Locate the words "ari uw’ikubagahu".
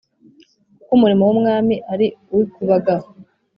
1.93-3.07